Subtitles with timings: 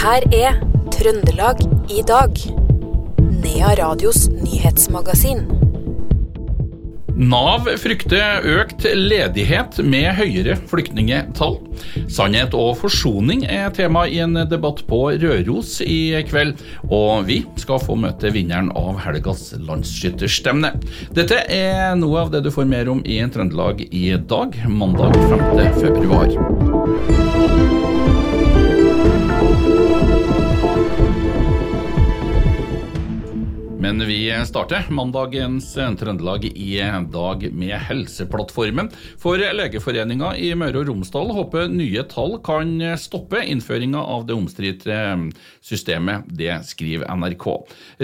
[0.00, 0.54] her er
[0.94, 1.58] Trøndelag
[1.92, 2.38] i dag.
[3.42, 5.42] Nea Radios nyhetsmagasin.
[7.20, 11.58] Nav frykter økt ledighet med høyere flyktningetall.
[12.08, 16.56] Sannhet og forsoning er tema i en debatt på Røros i kveld.
[16.88, 20.72] Og vi skal få møte vinneren av helgas landsskytterstevne.
[21.12, 25.76] Dette er noe av det du får mer om i Trøndelag i dag, mandag 5.
[25.76, 27.99] februar.
[33.80, 36.74] Men vi starter mandagens Trøndelag i
[37.12, 38.90] dag med Helseplattformen.
[39.16, 44.98] For Legeforeninga i Møre og Romsdal håper nye tall kan stoppe innføringa av det omstridte
[45.64, 46.28] systemet.
[46.28, 47.46] Det skriver NRK.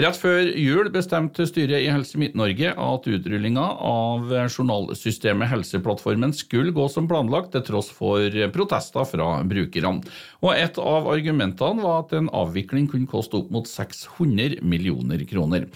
[0.01, 6.89] Rett før jul bestemte styret i Helse Midt-Norge at utrullinga av journalsystemet Helseplattformen skulle gå
[6.89, 10.01] som planlagt, til tross for protester fra brukerne.
[10.41, 15.66] Og et av argumentene var at en avvikling kunne koste opp mot 600 millioner kroner.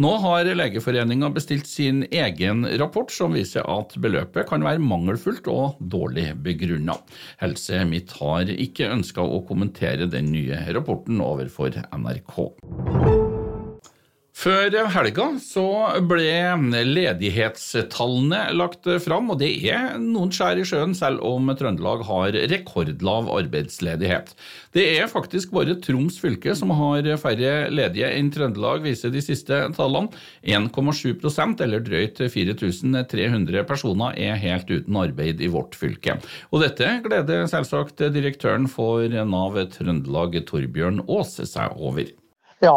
[0.00, 5.80] Nå har Legeforeninga bestilt sin egen rapport, som viser at beløpet kan være mangelfullt og
[5.92, 6.96] dårlig begrunna.
[7.42, 12.99] Helse Midt har ikke ønska å kommentere den nye rapporten overfor NRK.
[14.40, 15.62] Før helga så
[16.08, 16.30] ble
[16.86, 23.28] ledighetstallene lagt fram, og det er noen skjær i sjøen, selv om Trøndelag har rekordlav
[23.34, 24.32] arbeidsledighet.
[24.72, 29.58] Det er faktisk bare Troms fylke som har færre ledige enn Trøndelag, viser de siste
[29.76, 30.08] tallene.
[30.48, 36.16] 1,7% eller drøyt 4300 personer er helt uten arbeid i vårt fylke.
[36.48, 42.08] Og dette gleder selvsagt direktøren for Nav Trøndelag, Torbjørn Aase, seg over.
[42.60, 42.76] Ja,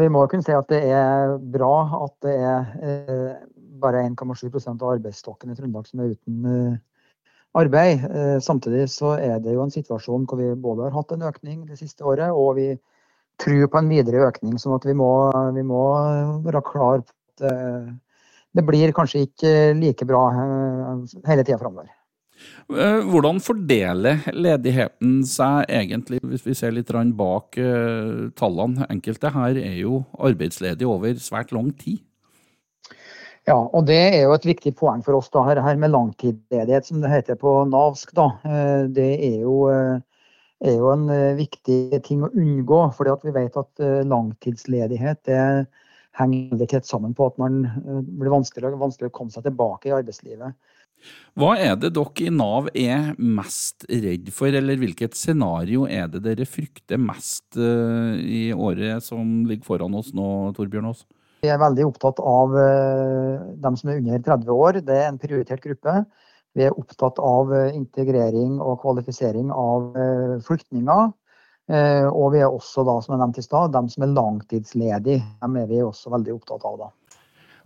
[0.00, 3.36] vi må kunne si at det er bra at det er
[3.82, 6.78] bare 1,7% av arbeidsstokken i Trøndelag som er uten
[7.54, 8.02] arbeid.
[8.42, 11.78] Samtidig så er det jo en situasjon hvor vi både har hatt en økning det
[11.78, 12.72] siste året, og vi
[13.38, 14.58] tror på en videre økning.
[14.58, 15.10] sånn vi må,
[15.54, 15.84] vi må
[16.42, 17.46] være klar på at
[18.54, 20.26] det blir kanskje ikke like bra
[21.26, 21.86] hele tida framover.
[22.68, 27.58] Hvordan fordeler ledigheten seg egentlig, hvis vi ser litt bak
[28.38, 28.86] tallene?
[28.88, 32.00] Enkelte her er jo arbeidsledige over svært lang tid.
[33.44, 37.02] Ja, og det er jo et viktig poeng for oss, da, her med langtidsledighet, som
[37.04, 38.14] det heter på navsk.
[38.16, 38.30] Da.
[38.88, 39.68] Det er jo,
[40.64, 41.04] er jo en
[41.36, 45.42] viktig ting å unngå, fordi vi vet at langtidsledighet det
[46.18, 47.64] henger veldig tett sammen på at man
[48.06, 50.54] blir vanskeligere og vanskeligere å komme seg tilbake i arbeidslivet.
[51.36, 56.22] Hva er det dere i Nav er mest redd for, eller hvilket scenario er det
[56.24, 61.02] dere frykter mest i året som ligger foran oss nå, Torbjørn Aas?
[61.44, 62.54] Vi er veldig opptatt av
[63.66, 65.98] dem som er under 30 år, det er en prioritert gruppe.
[66.54, 69.90] Vi er opptatt av integrering og kvalifisering av
[70.46, 71.10] flyktninger.
[71.64, 75.22] Og vi er også, da, som jeg nevnte i stad, dem som er langtidsledige.
[75.40, 76.74] Dem er vi også veldig opptatt av.
[76.82, 76.90] da.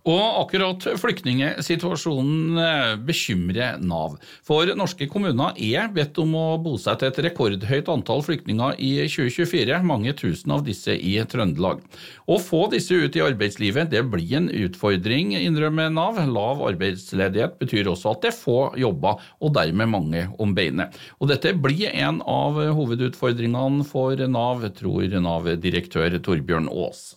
[0.08, 2.56] Og akkurat flyktningsituasjonen
[3.04, 4.14] bekymrer Nav.
[4.46, 10.14] For norske kommuner er bedt om å bosette et rekordhøyt antall flyktninger i 2024, mange
[10.16, 11.84] tusen av disse i Trøndelag.
[12.24, 16.22] Å få disse ut i arbeidslivet det blir en utfordring, innrømmer Nav.
[16.32, 20.96] Lav arbeidsledighet betyr også at det er få jobber, og dermed mange om beinet.
[21.20, 27.10] Og dette blir en av hovedutfordringene for Nav, tror Nav-direktør Torbjørn Aas.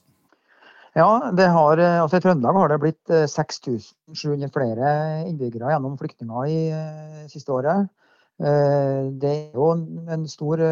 [0.92, 4.90] Ja, har, altså I Trøndelag har det blitt 6700 flere
[5.30, 7.88] innbyggere gjennom flyktninger i siste året.
[8.42, 9.70] Det er jo
[10.12, 10.64] en stor,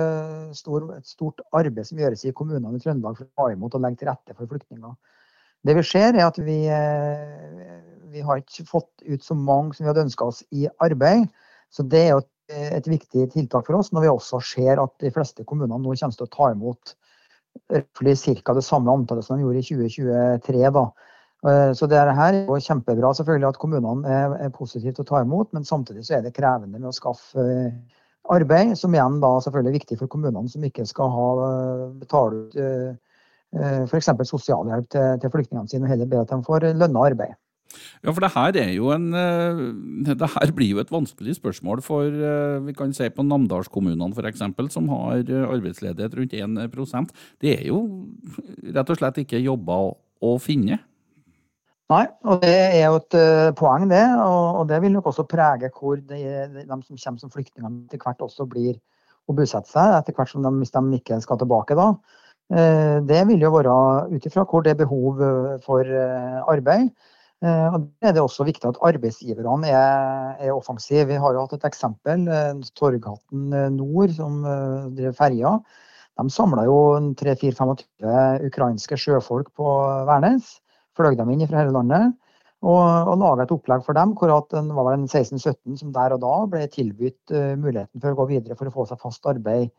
[0.58, 3.86] stor, et stort arbeid som gjøres i kommunene i Trøndelag for å ta imot og
[3.86, 4.98] legge til rette for flyktninger.
[5.64, 6.60] Det vi ser er at vi,
[8.12, 11.30] vi har ikke fått ut så mange som vi hadde ønska oss i arbeid.
[11.72, 12.32] Så det er jo et,
[12.82, 16.20] et viktig tiltak for oss, når vi også ser at de fleste kommunene nå kommer
[16.20, 16.96] til å ta imot
[17.68, 18.54] ca.
[18.54, 20.70] det samme antallet som de gjorde i 2023.
[20.76, 20.86] Da.
[21.76, 25.68] Så det her er kjempebra selvfølgelig at kommunene er, positive til å ta imot, men
[25.68, 27.46] samtidig så er det krevende med å skaffe
[28.30, 31.30] arbeid, som igjen da selvfølgelig er viktig for kommunene som ikke skal ha,
[32.02, 32.60] betale ut
[33.90, 34.10] f.eks.
[34.30, 37.38] sosialhjelp til, til flyktningene sine, og heller be at de får lønna arbeid.
[38.04, 39.12] Ja, for det her, er jo en,
[40.08, 42.10] det her blir jo et vanskelig spørsmål for
[42.66, 44.42] vi kan si på Namdalskommunene f.eks.,
[44.74, 45.22] som har
[45.54, 47.84] arbeidsledighet rundt 1% Det er jo
[48.74, 49.94] rett og slett ikke jobber
[50.26, 50.80] å finne.
[51.90, 53.16] Nei, og det er jo et
[53.58, 54.04] poeng, det.
[54.22, 56.20] Og, det vil nok også prege hvor de,
[56.54, 58.76] de som kommer som flyktninger etter hvert også blir
[59.30, 61.78] å bosette seg, etter hvert som de, hvis de ikke skal tilbake.
[61.78, 61.94] da.
[63.10, 63.74] Det vil jo være
[64.10, 65.24] ut ifra hvor det er behov
[65.66, 65.98] for
[66.50, 66.94] arbeid.
[67.40, 71.06] Og det er det også viktig at arbeidsgiverne er, er offensive.
[71.08, 72.26] Vi har jo hatt et eksempel,
[72.76, 74.42] Torghatten Nord, som
[74.98, 75.54] drev ferja.
[76.20, 76.80] De samla jo
[77.16, 79.76] 3-4-25 ukrainske sjøfolk på
[80.10, 80.58] Værnes.
[81.00, 82.18] Fløy dem inn fra hele landet.
[82.60, 86.12] Og, og laga et opplegg for dem hvor at det var en 16-17 som der
[86.18, 89.70] og da ble tilbudt muligheten for å gå videre for å få seg fast arbeid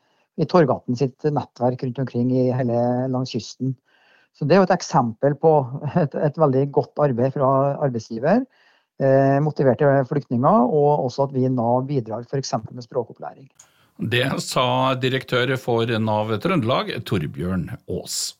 [0.40, 2.78] i Torgaten sitt nettverk rundt omkring i hele,
[3.12, 3.74] langs kysten.
[4.36, 5.52] Så Det er jo et eksempel på
[6.02, 7.50] et, et veldig godt arbeid fra
[7.82, 8.44] arbeidsgiver.
[9.00, 12.52] Eh, motiverte flyktninger, og også at vi i Nav bidrar f.eks.
[12.70, 13.48] med språkopplæring.
[14.00, 18.36] Det sa direktør for Nav Trøndelag, Torbjørn Aas.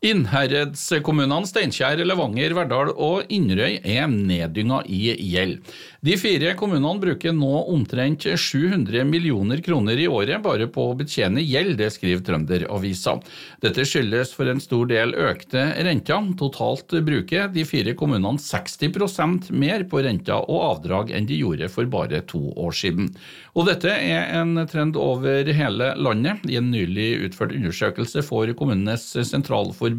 [0.00, 5.58] Innherredskommunene Steinkjer, Levanger, Verdal og Inderøy er neddynga i gjeld.
[6.00, 11.44] De fire kommunene bruker nå omtrent 700 millioner kroner i året bare på å betjene
[11.44, 13.18] gjeld, det skriver Trønderavisa.
[13.60, 16.32] Dette skyldes for en stor del økte renter.
[16.40, 21.92] Totalt bruker de fire kommunene 60% mer på renter og avdrag enn de gjorde for
[21.92, 23.12] bare to år siden.
[23.52, 26.40] Og dette er en trend over hele landet.
[26.48, 29.89] I en nylig utført undersøkelse for Kommunenes sentralforbund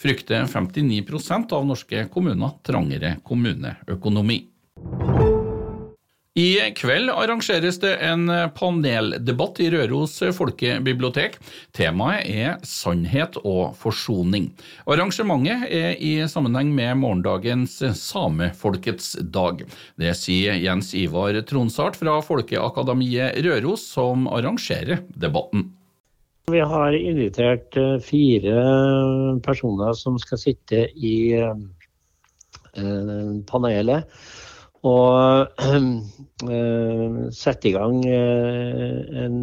[0.00, 4.42] frykter 59 av norske kommuner trangere kommuneøkonomi.
[6.36, 11.38] I kveld arrangeres det en paneldebatt i Røros folkebibliotek.
[11.72, 14.50] Temaet er sannhet og forsoning.
[14.84, 19.64] Arrangementet er i sammenheng med morgendagens samefolkets dag.
[19.96, 25.70] Det sier Jens Ivar Tronsart fra Folkeakademiet Røros, som arrangerer debatten.
[26.46, 28.60] Vi har invitert eh, fire
[29.42, 31.56] personer som skal sitte i eh,
[33.48, 34.06] panelet
[34.86, 35.58] og
[37.40, 39.40] sette i gang en,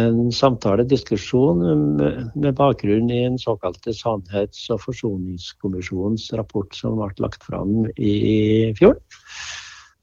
[0.00, 1.62] en samtale, diskusjon,
[2.00, 8.98] med, bakgrunn i en såkalte sannhets- og forsoningskommisjonens rapport som ble lagt fram i fjor.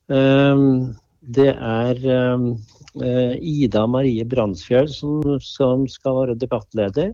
[0.07, 2.07] det er
[2.95, 7.11] Ida Marie Brandsfjell som, som skal være debattleder.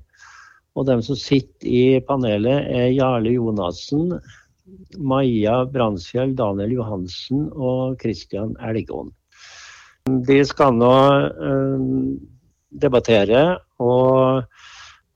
[0.73, 4.13] Og de som sitter i panelet, er Jarle Jonassen,
[4.97, 9.11] Maja Bransfjell, Daniel Johansen og Christian Elgåen.
[10.27, 10.93] De skal nå
[11.39, 12.15] um,
[12.73, 13.43] debattere
[13.83, 14.43] og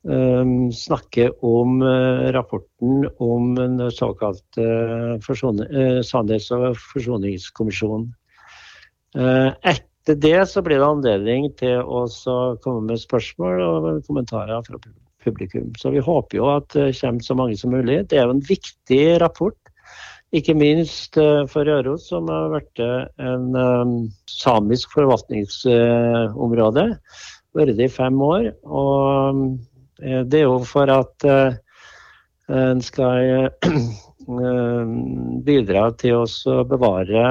[0.07, 4.67] um, snakke om uh, rapporten om den såkalte
[5.17, 8.07] uh, sannhets- og forsoningskommisjonen.
[9.17, 9.51] Uh,
[10.07, 12.05] etter det så blir det anledning til å
[12.63, 14.79] komme med spørsmål og kommentarer fra
[15.23, 15.73] publikum.
[15.75, 18.05] Så vi håper jo at det kommer så mange som mulig.
[18.07, 19.57] Det er jo en viktig rapport.
[20.31, 23.93] Ikke minst eh, for Røros, som har vært en um,
[24.31, 26.87] samisk forvaltningsområde.
[27.55, 28.51] Vært det i fem år.
[28.63, 29.57] Og
[29.99, 31.27] det er jo for at
[32.47, 33.49] en skal
[35.47, 37.23] bidra til å bevare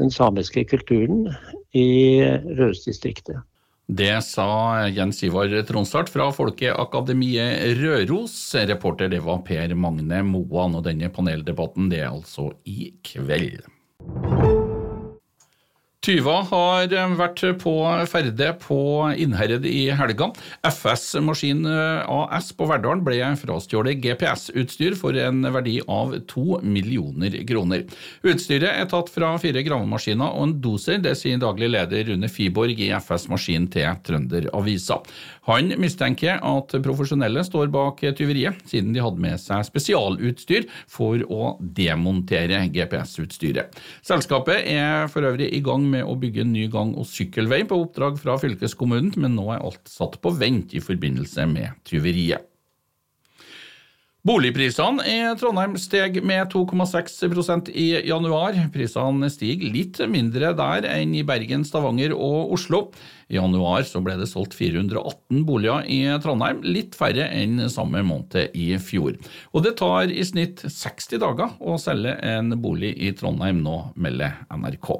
[0.00, 1.28] den samiske kulturen
[1.74, 3.42] i Røros-distriktet.
[3.84, 8.36] Det sa Jens Ivar Tronsart fra Folkeakademiet Røros.
[8.56, 13.60] Reporter det var Per Magne Moan, og denne paneldebatten det er altså i kveld.
[16.04, 17.72] Tyver har eh, vært på
[18.10, 18.76] ferde på
[19.24, 20.26] Innherred i helga.
[20.68, 27.38] FS Maskin eh, AS på Verdalen ble frastjålet GPS-utstyr for en verdi av to millioner
[27.48, 27.86] kroner.
[28.20, 32.84] Utstyret er tatt fra fire gravemaskiner og en doser, det sier daglig leder Rune Fiborg
[32.84, 35.00] i FS Maskin til Trønderavisa.
[35.48, 41.54] Han mistenker at profesjonelle står bak tyveriet, siden de hadde med seg spesialutstyr for å
[41.60, 43.72] demontere GPS-utstyret.
[44.04, 47.78] Selskapet er for øvrig i gang med å bygge en ny gang- og sykkelvei på
[47.84, 52.50] oppdrag fra fylkeskommunen, men nå er alt satt på vent i forbindelse med tyveriet.
[54.24, 58.56] Boligprisene i Trondheim steg med 2,6% i januar.
[58.72, 62.80] Prisene stiger litt mindre der enn i Bergen, Stavanger og Oslo.
[63.28, 68.70] I januar ble det solgt 418 boliger i Trondheim, litt færre enn samme måned i
[68.80, 69.20] fjor.
[69.52, 74.40] Og det tar i snitt 60 dager å selge en bolig i Trondheim nå, melder
[74.48, 74.94] NRK.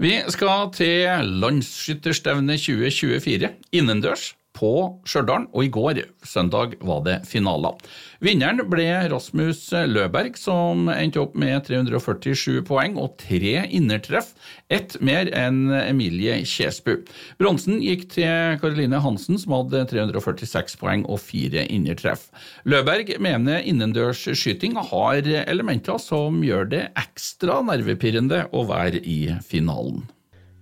[0.00, 4.72] Vi skal til landsskytterstevne 2024 innendørs på
[5.08, 7.76] Stjørdal, og i går, søndag, var det finaler.
[8.24, 14.32] Vinneren ble Rasmus Løberg, som endte opp med 347 poeng og tre innertreff,
[14.72, 16.92] ett mer enn Emilie Kjesbu.
[17.40, 22.28] Bronsen gikk til Karoline Hansen, som hadde 346 poeng og fire innertreff.
[22.68, 30.04] Løberg mener innendørsskyting har elementer som gjør det ekstra nervepirrende å være i finalen.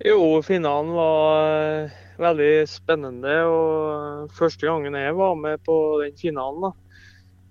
[0.04, 3.34] Jo, finalen var veldig spennende.
[3.48, 7.02] Og første gangen jeg var med på den finalen, da.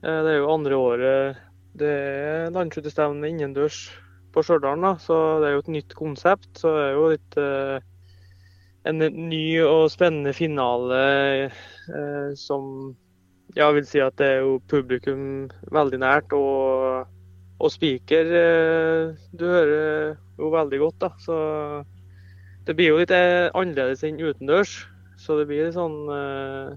[0.03, 1.43] Eh, det er jo andre året
[1.77, 3.87] det er landskytterstevne innendørs
[4.33, 6.49] på Stjørdal, så det er jo et nytt konsept.
[6.57, 7.75] Så det er jo litt eh,
[8.89, 11.01] en ny og spennende finale
[11.45, 12.95] eh, som
[13.57, 16.33] jeg vil si at det er jo publikum veldig nært.
[16.37, 17.05] Og,
[17.57, 21.11] og spiker eh, du hører jo veldig godt, da.
[21.21, 21.37] Så
[22.67, 24.81] det blir jo litt eh, annerledes enn utendørs.
[25.17, 26.75] Så det blir sånn, eh,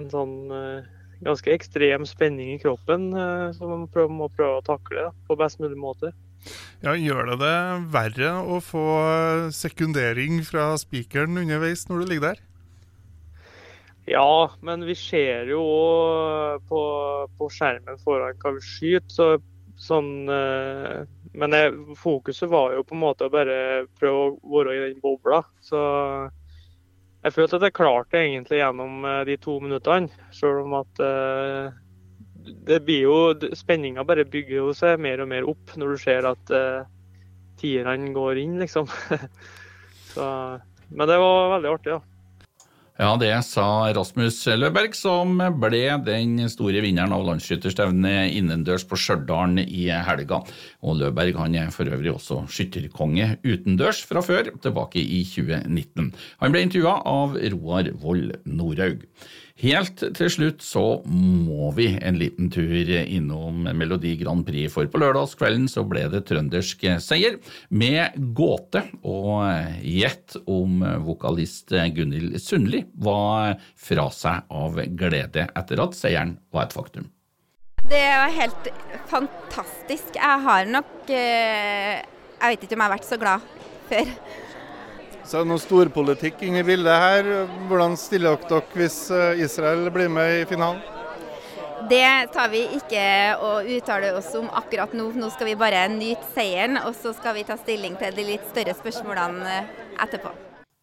[0.00, 0.90] en sånn eh,
[1.22, 3.12] ganske ekstrem spenning i kroppen
[3.54, 6.10] som man prøver, må prøve å takle da, på best mulig måte.
[6.82, 7.58] Ja, Gjør det det
[7.94, 8.86] verre å få
[9.54, 12.42] sekundering fra spikeren underveis når du ligger der?
[14.10, 15.62] Ja, men vi ser jo
[16.66, 16.82] på,
[17.38, 19.12] på skjermen foran hva vi skyter.
[19.14, 19.28] Så,
[19.82, 21.02] sånn, eh,
[21.38, 23.56] men jeg, fokuset var jo på en måte å bare
[23.98, 25.42] prøve å være i den bobla.
[25.64, 25.80] Så
[27.22, 30.22] jeg følte at jeg klarte det egentlig gjennom eh, de to minuttene.
[30.34, 31.74] Selv om at uh,
[32.66, 33.18] det blir jo
[33.58, 36.82] Spenninga bare bygger jo seg mer og mer opp når du ser at uh,
[37.60, 38.90] tierne går inn, liksom.
[40.12, 40.24] Så,
[40.92, 42.00] men det var veldig artig, da.
[42.02, 42.11] Ja,
[42.92, 49.88] det sa Rasmus Løberg, som ble den store vinneren av landsskytterstevnet innendørs på Stjørdal i
[49.88, 50.42] helga.
[50.84, 56.12] Og Løberg han er for øvrig også skytterkonge utendørs fra før, tilbake i 2019.
[56.44, 59.06] Han ble intervjua av Roar Vold Nordhaug.
[59.60, 65.00] Helt til slutt så må vi en liten tur innom Melodi Grand Prix, for på
[65.02, 67.36] lørdagskvelden så ble det trøndersk seier
[67.68, 69.44] med gåte og
[69.84, 76.78] gjett om vokalist Gunhild Sundli var fra seg av glede etter at seieren var et
[76.78, 77.10] faktum.
[77.90, 78.68] Det var helt
[79.10, 80.14] fantastisk.
[80.14, 83.50] Jeg har nok eh, Jeg vet ikke om jeg har vært så glad
[83.90, 84.12] før.
[85.22, 87.28] Så er det noe storpolitikk inne i bildet her.
[87.70, 90.82] Hvordan stiller dere dere hvis eh, Israel blir med i finalen?
[91.90, 93.02] Det tar vi ikke
[93.42, 95.08] å uttale oss om akkurat nå.
[95.18, 98.44] Nå skal vi bare nyte seieren, og så skal vi ta stilling til de litt
[98.52, 99.58] større spørsmålene
[100.02, 100.30] etterpå.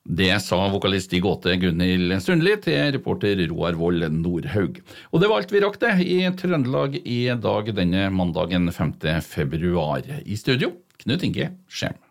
[0.10, 4.80] Det sa vokalist i Gåte Gunhild Sundli til reporter Roar Vold Nordhaug.
[5.14, 8.96] Og det var alt vi rakk det i Trøndelag i dag denne mandagen 5.
[9.22, 10.08] februar.
[10.26, 12.09] I studio Knut Inge Skjem.